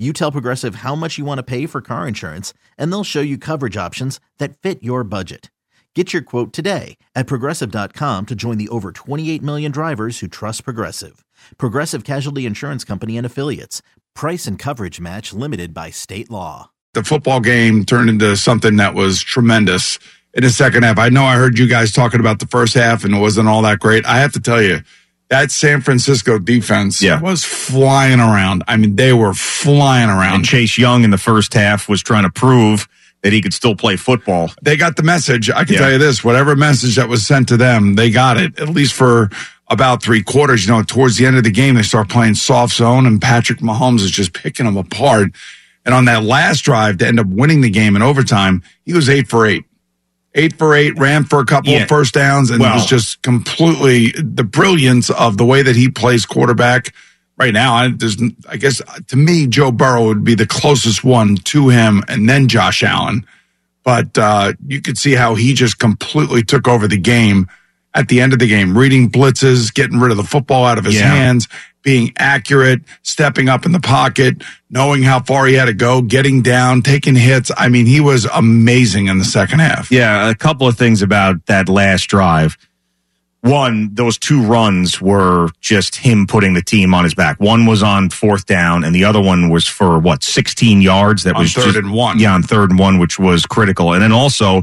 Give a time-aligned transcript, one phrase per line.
[0.00, 3.20] you tell Progressive how much you want to pay for car insurance, and they'll show
[3.20, 5.50] you coverage options that fit your budget.
[5.94, 10.64] Get your quote today at progressive.com to join the over 28 million drivers who trust
[10.64, 11.24] Progressive.
[11.58, 13.82] Progressive Casualty Insurance Company and Affiliates.
[14.14, 16.70] Price and coverage match limited by state law.
[16.94, 19.98] The football game turned into something that was tremendous
[20.32, 20.98] in the second half.
[20.98, 23.62] I know I heard you guys talking about the first half and it wasn't all
[23.62, 24.06] that great.
[24.06, 24.80] I have to tell you,
[25.30, 27.20] that San Francisco defense Yeah.
[27.20, 28.64] was flying around.
[28.68, 30.34] I mean, they were flying around.
[30.34, 32.88] And Chase Young in the first half was trying to prove
[33.22, 34.50] that he could still play football.
[34.62, 35.48] they got the message.
[35.50, 35.80] I can Yeah.
[35.80, 38.94] tell you this, whatever message that was sent to them, they got it, at least
[38.94, 39.30] for
[39.68, 40.66] about three quarters.
[40.66, 43.60] You know, towards the end of the game, they start playing soft zone and Patrick
[43.60, 45.30] Mahomes is just picking them apart.
[45.86, 49.08] And on that last drive to end up winning the game in overtime, he was
[49.08, 49.64] eight for eight.
[50.34, 51.80] Eight for eight, ran for a couple Yeah.
[51.82, 55.74] of first downs, and it Well- was just completely the brilliance of the way that
[55.76, 56.92] he plays quarterback
[57.36, 57.74] right now.
[57.74, 58.16] I, there's,
[58.48, 62.48] I guess to me, Joe Burrow would be the closest one to him, and then
[62.48, 63.24] Josh Allen
[63.82, 67.48] but uh, you could see how he just completely took over the game
[67.94, 70.84] at the end of the game, reading blitzes, getting rid of the football out of
[70.84, 71.12] his Yeah.
[71.14, 71.48] hands,
[71.82, 76.42] being accurate, stepping up in the pocket, knowing how far he had to go, getting
[76.42, 77.50] down, taking hits.
[77.56, 79.90] I mean, he was amazing in the second half.
[79.90, 82.56] Yeah, a couple of things about that last drive.
[83.42, 87.40] One, those two runs were just him putting the team on his back.
[87.40, 91.22] One was on fourth down, and the other one was for what, 16 yards?
[91.22, 92.18] That On was third just- and one.
[92.18, 93.94] Yeah, on third and one, which was critical.
[93.94, 94.56] And then also,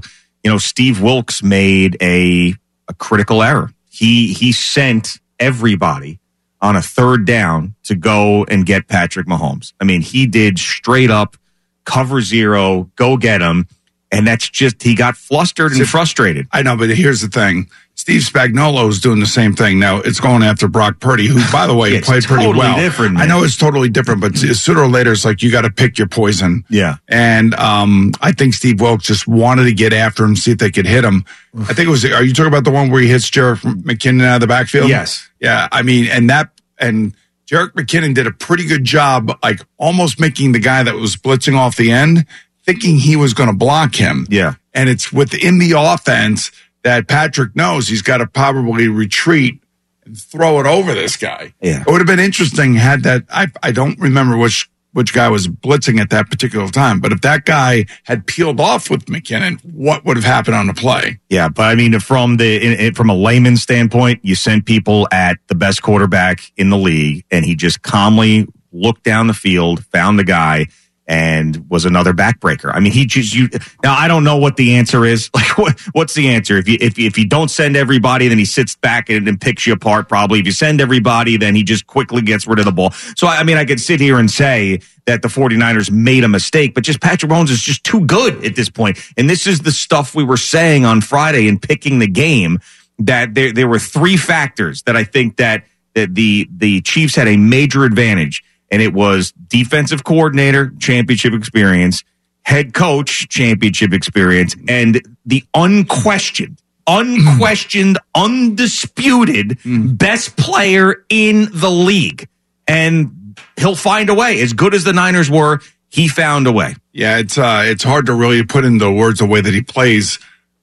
[0.44, 2.54] you know, Steve Wilks made a,
[2.88, 3.72] a critical error.
[3.90, 6.20] He he sent everybody
[6.62, 9.74] on a third down to go and get Patrick Mahomes.
[9.80, 11.38] I mean, he did straight up
[11.86, 13.68] cover zero, go get him.
[14.12, 16.48] And that's just, he got flustered and frustrated.
[16.52, 17.70] I know, but here's the thing.
[18.08, 19.98] Steve Spagnuolo is doing the same thing now.
[19.98, 22.78] It's going after Brock Purdy, who, by the way, played pretty totally well.
[22.78, 25.70] different, I know it's totally different, but sooner or later, it's like you got to
[25.70, 26.64] pick your poison.
[26.70, 27.00] Yeah.
[27.10, 30.72] And um, I think Steve Wilks just wanted to get after him, see if they
[30.72, 31.26] could hit him.
[31.54, 32.06] I think it was.
[32.06, 34.88] Are you talking about the one where he hits Jerick McKinnon out of the backfield?
[34.88, 35.30] Yes.
[35.42, 35.68] Yeah.
[35.70, 37.14] I mean, and that and
[37.46, 41.58] Jerick McKinnon did a pretty good job, like almost making the guy that was blitzing
[41.58, 42.26] off the end
[42.68, 44.28] thinking he was going to block him.
[44.30, 44.56] Yeah.
[44.74, 46.52] And it's within the offense
[46.88, 49.62] that Patrick knows he's got to probably retreat
[50.06, 51.54] and throw it over this guy.
[51.62, 51.82] Yeah.
[51.82, 55.50] It would have been interesting had that I I don't remember which which guy was
[55.50, 60.06] blitzing at that particular time, but if that guy had peeled off with McKinnon, what
[60.06, 61.20] would have happened on the play?
[61.30, 65.08] Yeah, but I mean, from the in, in, from a layman standpoint, you sent people
[65.12, 69.86] at the best quarterback in the league, and he just calmly looked down the field,
[69.88, 70.68] found the guy,
[71.08, 72.70] and was another backbreaker.
[72.74, 73.48] I mean, he just you
[73.82, 73.96] now.
[73.96, 75.30] I don't know what the answer is.
[75.38, 76.58] Like, what, what's the answer?
[76.58, 79.68] If you if if you don't send everybody, then he sits back and, and picks
[79.68, 80.10] you apart.
[80.10, 80.40] Probably.
[80.40, 82.92] If you send everybody, then he just quickly gets rid of the ball.
[83.16, 86.74] So I mean, I could sit here and say that the 49ers made a mistake,
[86.74, 89.00] but just Patrick Mahomes is just too good at this point.
[89.16, 92.60] And this is the stuff we were saying on Friday in picking the game
[93.00, 97.28] that there there were three factors that I think that that the the Chiefs had
[97.28, 102.04] a major advantage, and it was defensive coordinator, championship experience,
[102.44, 112.28] head coach, championship experience, and the unquestioned, unquestioned, undisputed best player in the league.
[112.68, 114.42] And he'll find a way.
[114.42, 115.60] As good as the Niners were,
[115.90, 116.76] he found a way.
[116.92, 120.20] Yeah, it's uh it's hard to really put into words the way that he plays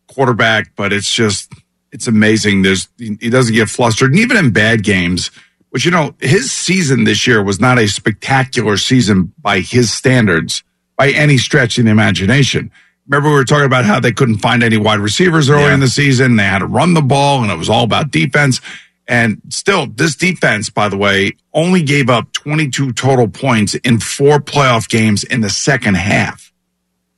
[0.06, 1.52] quarterback, but it's just
[1.92, 2.62] it's amazing.
[2.62, 5.30] There's he he doesn't get flustered, and even in bad games,
[5.74, 10.62] which you know his season this year was not a spectacular season by his standards
[10.96, 12.70] by any stretch of the imagination.
[13.08, 15.74] Remember, we were talking about how they couldn't find any wide receivers early Yeah.
[15.74, 16.36] in the season.
[16.36, 18.60] They had to run the ball, and it was all about defense.
[19.08, 24.38] And still, this defense, by the way, only gave up 22 total points in four
[24.38, 26.52] playoff games in the second half.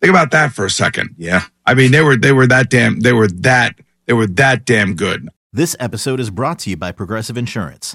[0.00, 1.14] Think about that for a second.
[1.19, 1.43] Yeah.
[1.67, 3.76] I mean, they were they were that damn they were that
[4.06, 5.29] they were that damn good.
[5.53, 7.94] This episode is brought to you by Progressive Insurance.